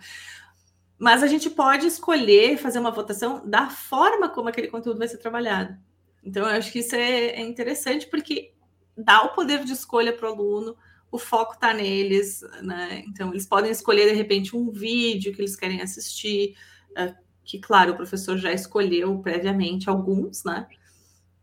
Mas 0.98 1.24
a 1.24 1.28
gente 1.28 1.50
pode 1.50 1.88
escolher 1.88 2.58
fazer 2.58 2.80
uma 2.80 2.92
votação 2.92 3.42
da 3.48 3.70
forma 3.70 4.30
como 4.30 4.50
aquele 4.50 4.68
conteúdo 4.68 5.00
vai 5.00 5.08
ser 5.08 5.18
trabalhado. 5.18 5.76
Então, 6.24 6.44
eu 6.44 6.50
acho 6.50 6.72
que 6.72 6.80
isso 6.80 6.96
é, 6.96 7.30
é 7.30 7.42
interessante, 7.42 8.08
porque 8.08 8.54
dá 8.96 9.24
o 9.24 9.34
poder 9.34 9.64
de 9.64 9.74
escolha 9.74 10.14
para 10.14 10.30
o 10.30 10.34
aluno, 10.34 10.78
o 11.12 11.18
foco 11.18 11.54
está 11.54 11.74
neles, 11.74 12.42
né? 12.62 13.04
Então, 13.08 13.32
eles 13.32 13.46
podem 13.46 13.72
escolher, 13.72 14.10
de 14.10 14.16
repente, 14.16 14.56
um 14.56 14.72
vídeo 14.72 15.34
que 15.34 15.42
eles 15.42 15.56
querem 15.56 15.82
assistir, 15.82 16.56
uh, 16.92 17.14
que, 17.44 17.60
claro, 17.60 17.94
o 17.94 17.96
professor 17.96 18.38
já 18.38 18.54
escolheu 18.54 19.20
previamente 19.20 19.90
alguns, 19.90 20.44
né? 20.44 20.68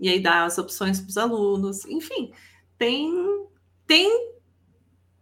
E 0.01 0.09
aí 0.09 0.21
dá 0.21 0.45
as 0.45 0.57
opções 0.57 1.01
para 1.01 1.09
os 1.09 1.19
alunos. 1.19 1.85
Enfim, 1.85 2.33
tem, 2.79 3.13
tem 3.89 4.35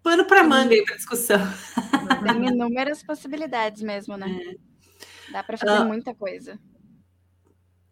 pano 0.03 0.27
para 0.27 0.45
manga 0.45 0.75
aí 0.75 0.85
para 0.85 0.97
discussão. 0.97 1.39
Tem 2.23 2.49
inúmeras 2.49 3.03
possibilidades 3.03 3.83
mesmo, 3.83 4.17
né? 4.17 4.29
É. 4.29 5.33
Dá 5.33 5.43
para 5.43 5.57
fazer 5.57 5.83
uh, 5.83 5.87
muita 5.87 6.15
coisa. 6.15 6.59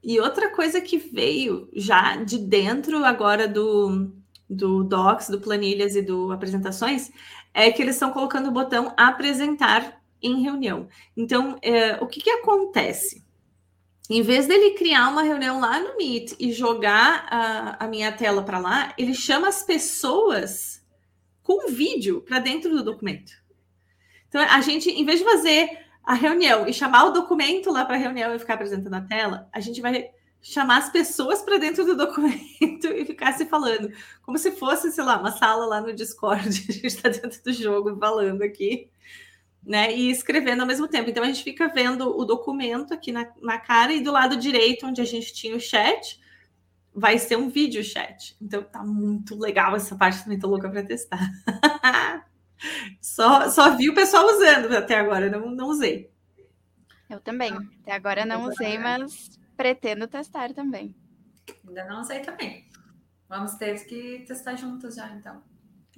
E 0.02 0.20
outra 0.20 0.50
coisa 0.50 0.80
que 0.80 0.98
veio 0.98 1.68
já 1.74 2.16
de 2.16 2.38
dentro 2.38 3.04
agora 3.04 3.48
do, 3.48 4.12
do 4.48 4.84
Docs, 4.84 5.28
do 5.28 5.40
Planilhas 5.40 5.96
e 5.96 6.02
do 6.02 6.30
Apresentações, 6.32 7.10
é 7.52 7.70
que 7.70 7.80
eles 7.80 7.96
estão 7.96 8.12
colocando 8.12 8.48
o 8.48 8.52
botão 8.52 8.92
apresentar 8.96 10.00
em 10.20 10.42
reunião. 10.42 10.88
Então, 11.16 11.56
é, 11.62 11.96
o 12.02 12.06
que, 12.06 12.20
que 12.20 12.30
acontece? 12.30 13.23
Em 14.08 14.20
vez 14.20 14.46
dele 14.46 14.75
criar 14.75 15.08
uma 15.08 15.23
reunião 15.23 15.58
lá 15.61 15.80
no 15.80 15.96
Meet 15.96 16.34
e 16.38 16.52
jogar 16.52 17.26
a, 17.30 17.84
a 17.84 17.88
minha 17.88 18.12
tela 18.12 18.42
para 18.42 18.58
lá, 18.58 18.94
ele 18.99 19.14
chama 19.14 19.49
as 19.49 19.62
pessoas 19.62 20.84
com 21.42 21.73
vídeo 21.73 22.20
para 22.20 22.38
dentro 22.38 22.70
do 22.70 22.84
documento. 22.84 23.32
Então, 24.28 24.42
a 24.42 24.61
gente, 24.61 24.90
em 24.90 25.04
vez 25.04 25.20
de 25.20 25.25
fazer 25.25 25.84
a 26.02 26.12
reunião 26.12 26.66
e 26.68 26.73
chamar 26.73 27.04
o 27.04 27.12
documento 27.12 27.70
lá 27.70 27.84
para 27.84 27.94
a 27.94 27.99
reunião 27.99 28.34
e 28.34 28.38
ficar 28.38 28.54
apresentando 28.54 28.94
a 28.94 29.00
tela, 29.00 29.49
a 29.50 29.61
gente 29.61 29.80
vai 29.80 30.11
chamar 30.42 30.78
as 30.78 30.90
pessoas 30.90 31.40
para 31.40 31.56
dentro 31.56 31.87
do 31.87 31.96
documento 31.96 32.87
e 32.88 33.04
ficar 33.06 33.32
se 33.32 33.46
falando, 33.46 33.90
como 34.23 34.37
se 34.37 34.50
fosse, 34.52 34.92
sei 34.92 35.02
lá, 35.02 35.18
uma 35.18 35.32
sala 35.32 35.64
lá 35.64 35.80
no 35.80 35.94
Discord, 35.94 36.46
a 36.68 36.73
gente 36.73 36.87
está 36.87 37.08
dentro 37.08 37.42
do 37.42 37.52
jogo 37.52 37.96
falando 37.99 38.42
aqui, 38.42 38.90
né? 39.64 39.94
E 39.94 40.11
escrevendo 40.11 40.61
ao 40.61 40.66
mesmo 40.66 40.87
tempo. 40.87 41.11
Então 41.11 41.23
a 41.23 41.26
gente 41.26 41.42
fica 41.42 41.68
vendo 41.68 42.16
o 42.16 42.25
documento 42.25 42.92
aqui 42.92 43.11
na, 43.11 43.26
na 43.40 43.59
cara 43.59 43.92
e 43.92 44.02
do 44.02 44.12
lado 44.12 44.37
direito, 44.37 44.87
onde 44.87 45.00
a 45.00 45.04
gente 45.04 45.33
tinha 45.33 45.56
o 45.56 45.61
chat, 45.61 46.21
vai 46.94 47.18
ser 47.18 47.37
um 47.37 47.49
vídeo 47.49 47.83
chat. 47.83 48.37
Então 48.40 48.62
tá 48.62 48.85
muito 48.85 49.38
legal 49.38 49.75
essa 49.75 49.97
parte, 49.97 50.23
também 50.23 50.38
tô 50.38 50.49
louca 50.49 50.68
para 50.68 50.85
testar. 50.85 51.30
só, 53.00 53.49
só 53.50 53.76
vi 53.76 53.88
o 53.88 53.94
pessoal 53.94 54.25
usando 54.26 54.73
até 54.75 54.99
agora, 54.99 55.30
não, 55.30 55.50
não 55.50 55.68
usei. 55.68 56.12
Eu 57.09 57.21
também. 57.21 57.52
Até 57.83 57.92
agora 57.92 58.25
não 58.25 58.49
usei, 58.49 58.78
mas 58.78 59.38
pretendo 59.56 60.06
testar 60.06 60.52
também. 60.52 60.94
Ainda 61.66 61.85
não 61.85 62.00
usei 62.00 62.21
também. 62.21 62.66
Vamos 63.28 63.54
ter 63.54 63.85
que 63.87 64.25
testar 64.26 64.56
juntos 64.56 64.94
já, 64.94 65.09
então. 65.11 65.42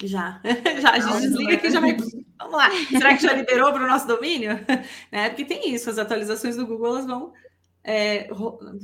Já, 0.03 0.41
já, 0.81 0.91
a 0.91 1.01
gente 1.01 1.21
desliga 1.21 1.55
aqui 1.55 1.71
já 1.71 1.81
vai. 1.81 1.97
Vamos 2.39 2.55
lá. 2.55 2.71
Será 2.89 3.17
que 3.17 3.23
já 3.23 3.33
liberou 3.33 3.73
para 3.73 3.85
o 3.85 3.89
nosso 3.89 4.07
domínio? 4.07 4.53
né? 5.11 5.29
Porque 5.31 5.45
tem 5.45 5.75
isso, 5.75 5.89
as 5.89 5.99
atualizações 5.99 6.57
do 6.57 6.67
Google 6.67 6.89
elas 6.89 7.07
vão 7.07 7.33
é, 7.83 8.29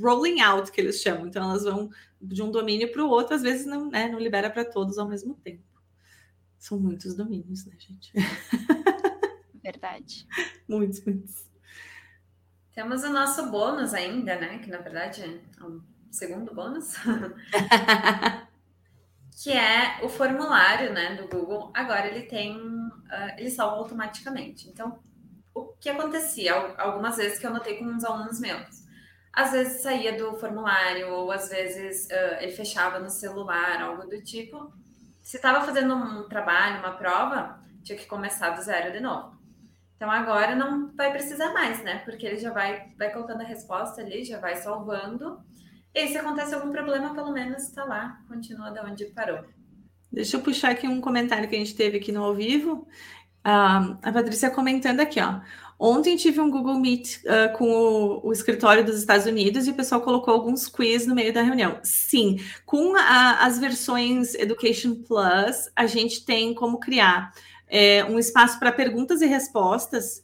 rolling 0.00 0.40
out, 0.40 0.70
que 0.70 0.80
eles 0.80 1.02
chamam. 1.02 1.26
Então, 1.26 1.42
elas 1.42 1.64
vão 1.64 1.90
de 2.20 2.42
um 2.42 2.50
domínio 2.50 2.90
para 2.90 3.04
o 3.04 3.08
outro, 3.08 3.34
às 3.34 3.42
vezes 3.42 3.66
não, 3.66 3.90
né, 3.90 4.08
não 4.08 4.18
libera 4.18 4.48
para 4.48 4.64
todos 4.64 4.96
ao 4.96 5.08
mesmo 5.08 5.34
tempo. 5.34 5.64
São 6.56 6.78
muitos 6.78 7.14
domínios, 7.14 7.66
né, 7.66 7.72
gente? 7.76 8.12
Verdade. 9.62 10.26
muitos, 10.68 11.04
muitos. 11.04 11.46
Temos 12.72 13.02
o 13.02 13.12
nosso 13.12 13.50
bônus 13.50 13.92
ainda, 13.92 14.38
né? 14.40 14.58
Que 14.58 14.70
na 14.70 14.78
verdade 14.78 15.22
é 15.22 15.64
um 15.64 15.82
segundo 16.10 16.54
bônus. 16.54 16.94
Que 19.40 19.50
é 19.50 19.98
o 20.02 20.08
formulário 20.08 20.92
né, 20.92 21.14
do 21.14 21.28
Google. 21.28 21.70
Agora 21.74 22.06
ele 22.06 22.22
tem, 22.22 22.56
uh, 22.56 23.34
ele 23.38 23.50
salva 23.50 23.76
automaticamente. 23.76 24.68
Então, 24.68 24.98
o 25.54 25.68
que 25.80 25.88
acontecia 25.88 26.54
algumas 26.78 27.16
vezes 27.16 27.38
que 27.38 27.46
eu 27.46 27.52
notei 27.52 27.78
com 27.78 27.84
uns 27.84 28.04
alunos 28.04 28.38
meus? 28.40 28.82
Às 29.32 29.52
vezes 29.52 29.82
saía 29.82 30.16
do 30.16 30.36
formulário, 30.36 31.08
ou 31.08 31.32
às 31.32 31.48
vezes 31.48 32.06
uh, 32.06 32.42
ele 32.42 32.52
fechava 32.52 32.98
no 32.98 33.08
celular, 33.08 33.80
algo 33.80 34.06
do 34.06 34.22
tipo. 34.22 34.72
Se 35.22 35.36
estava 35.36 35.64
fazendo 35.64 35.94
um 35.94 36.28
trabalho, 36.28 36.80
uma 36.80 36.92
prova, 36.92 37.58
tinha 37.82 37.96
que 37.96 38.06
começar 38.06 38.50
do 38.50 38.62
zero 38.62 38.92
de 38.92 39.00
novo. 39.00 39.40
Então 39.96 40.10
agora 40.10 40.54
não 40.54 40.92
vai 40.94 41.12
precisar 41.12 41.52
mais, 41.54 41.82
né? 41.82 41.98
Porque 42.04 42.26
ele 42.26 42.36
já 42.36 42.52
vai, 42.52 42.88
vai 42.98 43.12
colocando 43.12 43.40
a 43.40 43.46
resposta 43.46 44.00
ali, 44.00 44.24
já 44.24 44.38
vai 44.38 44.56
salvando. 44.56 45.40
E 45.94 46.08
se 46.08 46.16
acontece 46.16 46.54
algum 46.54 46.70
problema, 46.70 47.14
pelo 47.14 47.32
menos 47.32 47.64
está 47.64 47.84
lá, 47.84 48.20
continua 48.28 48.70
de 48.70 48.80
onde 48.80 49.04
parou. 49.06 49.44
Deixa 50.10 50.36
eu 50.36 50.40
puxar 50.40 50.70
aqui 50.70 50.86
um 50.86 51.00
comentário 51.00 51.48
que 51.48 51.56
a 51.56 51.58
gente 51.58 51.74
teve 51.74 51.98
aqui 51.98 52.12
no 52.12 52.22
ao 52.22 52.34
vivo. 52.34 52.86
Uh, 53.44 53.98
a 54.00 54.12
Patrícia 54.12 54.50
comentando 54.50 55.00
aqui, 55.00 55.20
ó. 55.20 55.40
Ontem 55.78 56.16
tive 56.16 56.40
um 56.40 56.48
Google 56.48 56.78
Meet 56.78 57.16
uh, 57.24 57.58
com 57.58 57.68
o, 57.68 58.28
o, 58.28 58.32
escritório 58.32 58.84
dos 58.84 58.96
Estados 58.98 59.26
Unidos 59.26 59.66
e 59.66 59.70
o 59.72 59.74
pessoal 59.74 60.00
colocou 60.00 60.32
alguns 60.32 60.68
quiz 60.68 61.08
no 61.08 61.14
meio 61.14 61.32
da 61.32 61.42
reunião. 61.42 61.80
Sim, 61.82 62.38
com 62.64 62.94
a, 62.94 63.44
as 63.44 63.58
versões 63.58 64.34
Education 64.34 64.94
Plus, 65.02 65.68
a 65.74 65.86
gente 65.86 66.24
tem 66.24 66.54
como 66.54 66.78
criar 66.78 67.32
é, 67.66 68.04
um 68.04 68.16
espaço 68.16 68.60
para 68.60 68.70
perguntas 68.70 69.22
e 69.22 69.26
respostas. 69.26 70.21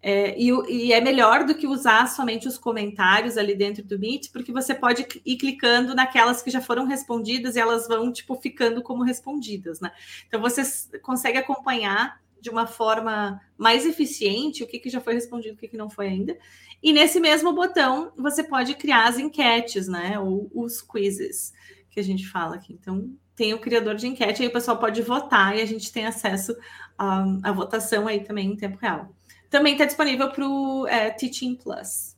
É, 0.00 0.40
e, 0.40 0.50
e, 0.68 0.92
é 0.92 1.00
melhor 1.00 1.44
do 1.44 1.54
que 1.54 1.66
usar 1.66 2.06
somente 2.08 2.46
os 2.46 2.56
comentários 2.56 3.36
ali 3.36 3.54
dentro 3.54 3.84
do 3.84 3.98
Meet, 3.98 4.30
porque 4.30 4.52
você 4.52 4.72
pode 4.72 5.04
ir 5.26 5.36
clicando 5.36 5.94
naquelas 5.94 6.40
que 6.40 6.50
já 6.50 6.60
foram 6.60 6.86
respondidas 6.86 7.56
e 7.56 7.60
elas 7.60 7.88
vão, 7.88 8.12
tipo, 8.12 8.36
ficando 8.36 8.80
como 8.80 9.02
respondidas, 9.02 9.80
né? 9.80 9.90
Então, 10.26 10.40
você 10.40 10.62
consegue 11.00 11.38
acompanhar 11.38 12.20
de 12.40 12.48
uma 12.48 12.66
forma 12.66 13.40
mais 13.56 13.84
eficiente 13.84 14.62
o 14.62 14.66
que, 14.68 14.78
que 14.78 14.88
já 14.88 15.00
foi 15.00 15.14
respondido, 15.14 15.54
o 15.54 15.58
que, 15.58 15.66
que 15.66 15.76
não 15.76 15.90
foi 15.90 16.06
ainda. 16.06 16.38
E 16.80 16.92
nesse 16.92 17.18
mesmo 17.18 17.52
botão, 17.52 18.12
você 18.16 18.44
pode 18.44 18.76
criar 18.76 19.08
as 19.08 19.18
enquetes, 19.18 19.88
né? 19.88 20.18
Ou 20.20 20.48
os 20.54 20.80
quizzes 20.80 21.52
que 21.90 21.98
a 21.98 22.04
gente 22.04 22.28
fala 22.28 22.54
aqui. 22.54 22.72
Então, 22.72 23.12
tem 23.34 23.52
o 23.52 23.58
criador 23.58 23.96
de 23.96 24.06
enquete, 24.06 24.42
aí 24.42 24.48
o 24.48 24.52
pessoal 24.52 24.78
pode 24.78 25.02
votar 25.02 25.56
e 25.56 25.60
a 25.60 25.66
gente 25.66 25.92
tem 25.92 26.06
acesso 26.06 26.56
à, 26.96 27.24
à 27.42 27.52
votação 27.52 28.06
aí 28.06 28.22
também 28.22 28.52
em 28.52 28.56
tempo 28.56 28.78
real. 28.80 29.12
Também 29.50 29.72
está 29.72 29.84
disponível 29.84 30.30
para 30.30 30.46
o 30.46 30.86
é, 30.86 31.10
Teaching 31.10 31.56
Plus. 31.56 32.16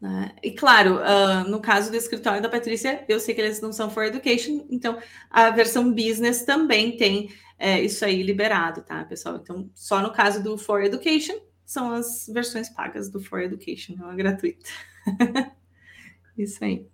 Né? 0.00 0.34
E 0.42 0.50
claro, 0.52 0.96
uh, 0.96 1.48
no 1.48 1.60
caso 1.60 1.90
do 1.90 1.96
escritório 1.96 2.42
da 2.42 2.48
Patrícia, 2.48 3.04
eu 3.08 3.18
sei 3.18 3.34
que 3.34 3.40
eles 3.40 3.60
não 3.60 3.72
são 3.72 3.90
for 3.90 4.04
education, 4.04 4.66
então 4.70 4.98
a 5.30 5.50
versão 5.50 5.90
business 5.92 6.44
também 6.44 6.96
tem 6.96 7.30
é, 7.58 7.80
isso 7.80 8.04
aí 8.04 8.22
liberado, 8.22 8.82
tá, 8.82 9.04
pessoal? 9.04 9.36
Então, 9.36 9.70
só 9.74 10.00
no 10.00 10.12
caso 10.12 10.42
do 10.42 10.58
for 10.58 10.82
education 10.82 11.38
são 11.64 11.92
as 11.92 12.30
versões 12.32 12.68
pagas 12.68 13.10
do 13.10 13.20
for 13.20 13.40
education, 13.40 13.94
não 13.96 14.12
é 14.12 14.16
gratuita. 14.16 14.70
isso 16.36 16.62
aí. 16.62 16.86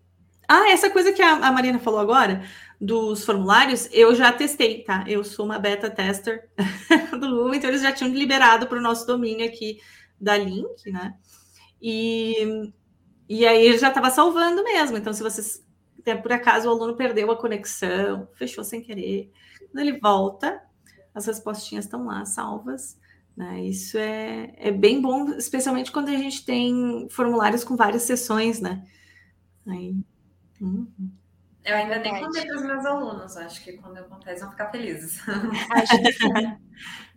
Ah, 0.54 0.70
essa 0.70 0.90
coisa 0.90 1.14
que 1.14 1.22
a, 1.22 1.32
a 1.36 1.50
Marina 1.50 1.78
falou 1.78 1.98
agora, 1.98 2.44
dos 2.78 3.24
formulários, 3.24 3.88
eu 3.90 4.14
já 4.14 4.30
testei, 4.30 4.84
tá? 4.84 5.02
Eu 5.08 5.24
sou 5.24 5.46
uma 5.46 5.58
beta 5.58 5.88
tester 5.88 6.46
do 7.10 7.20
Google, 7.20 7.54
então 7.54 7.70
eles 7.70 7.80
já 7.80 7.90
tinham 7.90 8.12
liberado 8.12 8.66
para 8.66 8.76
o 8.76 8.82
nosso 8.82 9.06
domínio 9.06 9.46
aqui 9.46 9.80
da 10.20 10.36
Link, 10.36 10.90
né? 10.90 11.14
E, 11.80 12.70
e 13.26 13.46
aí 13.46 13.64
ele 13.64 13.78
já 13.78 13.88
estava 13.88 14.10
salvando 14.10 14.62
mesmo. 14.62 14.98
Então, 14.98 15.14
se 15.14 15.22
vocês, 15.22 15.64
por 16.22 16.32
acaso, 16.32 16.68
o 16.68 16.70
aluno 16.70 16.96
perdeu 16.96 17.30
a 17.30 17.36
conexão, 17.36 18.28
fechou 18.34 18.62
sem 18.62 18.82
querer, 18.82 19.32
quando 19.70 19.78
ele 19.78 19.98
volta, 19.98 20.62
as 21.14 21.24
respostinhas 21.24 21.86
estão 21.86 22.04
lá 22.04 22.26
salvas. 22.26 22.98
Né? 23.34 23.62
Isso 23.62 23.96
é, 23.96 24.52
é 24.58 24.70
bem 24.70 25.00
bom, 25.00 25.30
especialmente 25.30 25.90
quando 25.90 26.10
a 26.10 26.16
gente 26.16 26.44
tem 26.44 27.08
formulários 27.08 27.64
com 27.64 27.74
várias 27.74 28.02
sessões, 28.02 28.60
né? 28.60 28.84
Aí 29.66 29.96
Uhum. 30.62 31.10
Eu 31.64 31.76
ainda 31.76 31.98
nem 31.98 32.20
contei 32.20 32.44
para 32.44 32.56
os 32.56 32.62
meus 32.62 32.84
alunos, 32.84 33.36
acho 33.36 33.62
que 33.62 33.74
quando 33.74 33.96
eu 33.96 34.04
contar 34.04 34.30
eles 34.30 34.42
vão 34.42 34.50
ficar 34.50 34.70
felizes. 34.70 35.20
Acho 35.70 35.98
que 36.02 36.12
sim. 36.12 36.56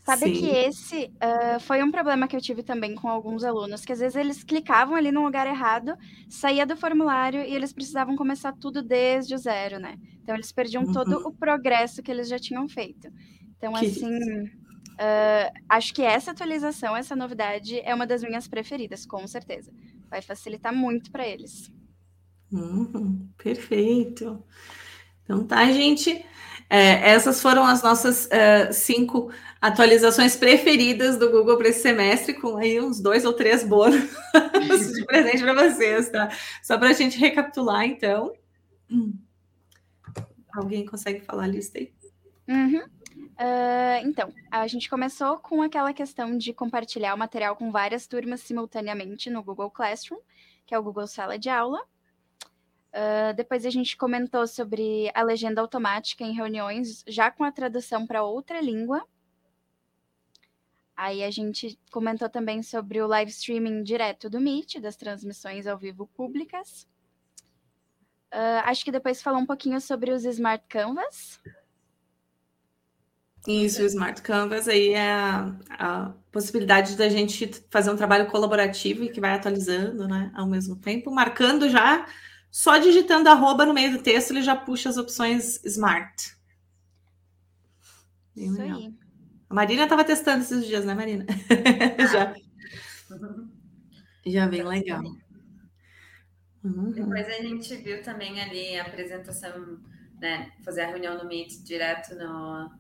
Sabe 0.06 0.26
sim. 0.26 0.34
que 0.34 0.50
esse 0.50 1.06
uh, 1.16 1.60
foi 1.62 1.82
um 1.82 1.90
problema 1.90 2.28
que 2.28 2.36
eu 2.36 2.42
tive 2.42 2.62
também 2.62 2.94
com 2.94 3.08
alguns 3.08 3.44
alunos, 3.44 3.84
que 3.84 3.92
às 3.92 4.00
vezes 4.00 4.16
eles 4.16 4.44
clicavam 4.44 4.96
ali 4.96 5.12
no 5.12 5.24
lugar 5.24 5.48
errado, 5.48 5.98
saía 6.30 6.64
do 6.64 6.78
formulário 6.78 7.42
e 7.42 7.56
eles 7.56 7.74
precisavam 7.74 8.16
começar 8.16 8.54
tudo 8.54 8.84
desde 8.84 9.34
o 9.34 9.38
zero, 9.38 9.80
né? 9.80 9.98
Então 10.22 10.36
eles 10.36 10.52
perdiam 10.52 10.84
uhum. 10.84 10.94
todo 10.94 11.28
o 11.28 11.34
progresso 11.34 12.04
que 12.04 12.12
eles 12.12 12.30
já 12.30 12.38
tinham 12.38 12.70
feito. 12.70 13.12
Então, 13.58 13.74
que 13.74 13.88
assim, 13.88 14.44
uh, 14.44 15.52
acho 15.68 15.92
que 15.92 16.04
essa 16.04 16.32
atualização, 16.32 16.96
essa 16.96 17.16
novidade, 17.16 17.80
é 17.80 17.96
uma 17.96 18.06
das 18.06 18.22
minhas 18.22 18.48
preferidas, 18.48 19.08
com 19.08 19.26
certeza. 19.26 19.72
vai 20.08 20.22
facilitar 20.22 20.72
muito 20.72 21.12
para 21.12 21.28
eles. 21.28 21.72
Uhum, 22.56 23.28
perfeito. 23.38 24.44
Então 25.24 25.46
tá, 25.46 25.66
gente. 25.72 26.26
É, 26.70 27.12
essas 27.12 27.42
foram 27.42 27.64
as 27.64 27.84
nossas 27.84 28.26
uh, 28.26 28.74
cinco 28.74 29.32
atualizações 29.62 30.36
preferidas 30.36 31.18
do 31.18 31.30
Google 31.30 31.58
para 31.58 31.70
esse 31.70 31.82
semestre, 31.82 32.34
com 32.34 32.58
aí 32.58 32.82
uns 32.82 33.00
dois 33.00 33.24
ou 33.24 33.34
três 33.34 33.64
bônus 33.64 34.02
de 34.94 35.06
presente 35.06 35.44
para 35.44 35.54
vocês, 35.54 36.10
tá? 36.10 36.30
Só 36.64 36.78
para 36.78 36.90
a 36.90 36.94
gente 36.94 37.20
recapitular, 37.20 37.86
então. 37.86 38.34
Alguém 40.56 40.86
consegue 40.86 41.22
falar 41.22 41.44
a 41.44 41.48
lista 41.48 41.78
aí? 41.78 41.94
Uhum. 42.48 42.84
Uh, 43.36 44.08
então, 44.08 44.34
a 44.50 44.66
gente 44.66 44.90
começou 44.90 45.38
com 45.38 45.62
aquela 45.62 45.94
questão 45.94 46.38
de 46.38 46.54
compartilhar 46.54 47.14
o 47.14 47.18
material 47.18 47.56
com 47.56 47.72
várias 47.72 48.08
turmas 48.08 48.42
simultaneamente 48.42 49.30
no 49.30 49.44
Google 49.44 49.70
Classroom, 49.70 50.20
que 50.66 50.74
é 50.74 50.80
o 50.80 50.84
Google 50.84 51.06
Sala 51.06 51.38
de 51.38 51.50
Aula. 51.50 51.80
Uh, 52.96 53.34
depois 53.36 53.66
a 53.66 53.70
gente 53.70 53.98
comentou 53.98 54.48
sobre 54.48 55.12
a 55.14 55.22
legenda 55.22 55.60
automática 55.60 56.24
em 56.24 56.34
reuniões, 56.34 57.04
já 57.06 57.30
com 57.30 57.44
a 57.44 57.52
tradução 57.52 58.08
para 58.08 58.24
outra 58.24 58.62
língua. 58.62 59.06
Aí 60.96 61.22
a 61.22 61.30
gente 61.30 61.78
comentou 61.92 62.30
também 62.30 62.64
sobre 62.64 63.02
o 63.02 63.08
live 63.08 63.30
streaming 63.30 63.84
direto 63.84 64.30
do 64.30 64.40
Meet, 64.40 64.80
das 64.80 64.96
transmissões 64.96 65.68
ao 65.68 65.78
vivo 65.78 66.08
públicas. 66.16 66.88
Uh, 68.34 68.64
acho 68.64 68.86
que 68.86 68.94
depois 68.94 69.22
falou 69.22 69.42
um 69.42 69.46
pouquinho 69.46 69.82
sobre 69.82 70.12
os 70.12 70.24
Smart 70.24 70.64
Canvas. 70.70 71.42
Isso, 73.46 73.82
o 73.84 73.86
Smart 73.86 74.22
Canvas 74.22 74.70
aí 74.70 74.94
é 74.94 75.12
a, 75.12 75.56
a, 75.70 76.14
possibilidade 76.32 76.96
da 76.96 77.10
gente 77.10 77.52
fazer 77.70 77.92
um 77.92 77.98
trabalho 77.98 78.28
colaborativo 78.28 79.04
e 79.04 79.10
que 79.10 79.20
vai 79.20 79.34
atualizando, 79.34 80.08
né, 80.08 80.32
ao 80.34 80.48
mesmo 80.48 80.78
tempo, 80.78 81.12
marcando 81.12 81.70
já, 81.70 82.08
só 82.56 82.78
digitando 82.78 83.28
arroba 83.28 83.66
no 83.66 83.74
meio 83.74 83.92
do 83.92 84.02
texto, 84.02 84.32
ele 84.32 84.42
já 84.42 84.56
puxa 84.56 84.88
as 84.88 84.96
opções 84.96 85.62
Smart. 85.66 86.38
Bem 88.34 88.46
Isso 88.46 88.58
legal. 88.58 88.78
aí. 88.78 88.96
A 89.50 89.54
Marina 89.54 89.84
estava 89.84 90.06
testando 90.06 90.42
esses 90.42 90.66
dias, 90.66 90.86
né, 90.86 90.94
Marina? 90.94 91.26
Ah. 92.00 92.08
já. 92.08 92.34
Já 94.26 94.48
bem 94.48 94.64
legal. 94.64 95.04
Uhum. 96.64 96.92
Depois 96.92 97.28
a 97.28 97.42
gente 97.42 97.76
viu 97.76 98.02
também 98.02 98.40
ali 98.40 98.80
a 98.80 98.84
apresentação, 98.84 99.78
né, 100.22 100.50
fazer 100.64 100.84
a 100.84 100.88
reunião 100.88 101.22
no 101.22 101.28
Meet 101.28 101.62
direto 101.62 102.16
no, 102.16 102.72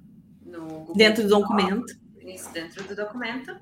no 0.45 0.93
dentro 0.93 1.23
do 1.23 1.29
documento. 1.29 1.99
Isso, 2.21 2.49
dentro 2.53 2.81
do 2.87 2.95
documento. 2.95 3.53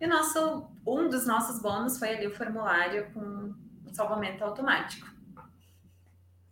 E 0.00 0.06
nosso, 0.06 0.70
um 0.86 1.08
dos 1.08 1.26
nossos 1.26 1.60
bônus 1.60 1.98
foi 1.98 2.10
ali 2.10 2.28
o 2.28 2.34
formulário 2.36 3.10
com 3.12 3.52
salvamento 3.92 4.44
automático. 4.44 5.11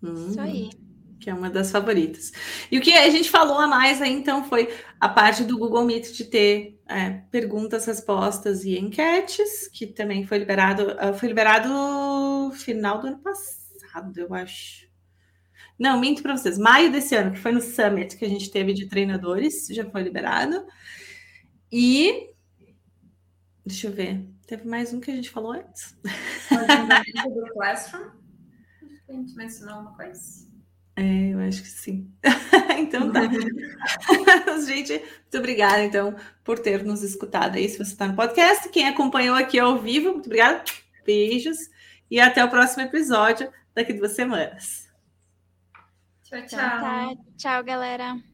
Hum, 0.03 0.29
Isso 0.29 0.41
aí. 0.41 0.71
Que 1.21 1.29
é 1.29 1.35
uma 1.35 1.51
das 1.51 1.71
favoritas. 1.71 2.33
E 2.71 2.79
o 2.79 2.81
que 2.81 2.93
a 2.95 3.11
gente 3.11 3.31
falou 3.31 3.59
a 3.59 3.67
mais 3.67 4.01
aí, 4.01 4.13
então, 4.13 4.45
foi 4.45 4.75
a 4.99 5.09
parte 5.09 5.45
do 5.45 5.59
Google 5.59 5.85
Meet 5.85 6.13
de 6.13 6.25
ter 6.25 6.81
é, 6.89 7.11
perguntas, 7.31 7.85
respostas 7.85 8.65
e 8.65 8.79
enquetes, 8.79 9.69
que 9.69 9.87
também 9.87 10.27
foi 10.27 10.39
liberado, 10.39 10.93
uh, 10.93 11.13
foi 11.13 11.29
liberado 11.29 12.51
final 12.53 13.01
do 13.01 13.09
ano 13.09 13.19
passado, 13.19 14.19
eu 14.19 14.33
acho. 14.33 14.89
Não, 15.79 15.99
minto 15.99 16.23
para 16.23 16.37
vocês. 16.37 16.59
Maio 16.59 16.93
desse 16.93 17.15
ano, 17.15 17.33
que 17.33 17.39
foi 17.39 17.53
no 17.53 17.61
Summit 17.61 18.17
que 18.17 18.25
a 18.25 18.29
gente 18.29 18.51
teve 18.51 18.75
de 18.75 18.87
treinadores, 18.87 19.67
já 19.71 19.89
foi 19.91 20.03
liberado. 20.03 20.67
E. 21.73 22.31
Deixa 23.65 23.87
eu 23.87 23.93
ver. 23.93 24.27
Teve 24.47 24.67
mais 24.67 24.93
um 24.93 25.01
que 25.01 25.11
a 25.11 25.15
gente 25.15 25.31
falou 25.31 25.53
antes. 25.53 25.97
do 26.51 27.53
Classroom. 27.55 28.20
A 29.11 29.13
gente 29.13 29.35
mencionou 29.35 29.81
uma 29.81 29.93
coisa. 29.95 30.49
É, 30.95 31.35
eu 31.35 31.41
acho 31.41 31.63
que 31.63 31.69
sim. 31.69 32.13
então 32.79 33.13
tá. 33.13 33.23
gente, 34.65 34.93
muito 34.93 35.39
obrigada, 35.39 35.83
então, 35.83 36.15
por 36.45 36.59
ter 36.59 36.85
nos 36.85 37.03
escutado 37.03 37.57
aí, 37.57 37.69
se 37.69 37.77
você 37.77 37.93
está 37.93 38.07
no 38.07 38.15
podcast. 38.15 38.69
Quem 38.69 38.87
acompanhou 38.87 39.35
aqui 39.35 39.59
ao 39.59 39.79
vivo, 39.79 40.13
muito 40.13 40.27
obrigada. 40.27 40.63
Beijos. 41.05 41.59
E 42.09 42.21
até 42.21 42.45
o 42.45 42.51
próximo 42.51 42.83
episódio, 42.83 43.53
daqui 43.75 43.93
duas 43.93 44.13
semanas. 44.13 44.89
Tchau, 46.23 46.47
tchau. 46.47 46.59
Tá. 46.59 47.15
Tchau, 47.37 47.65
galera. 47.65 48.30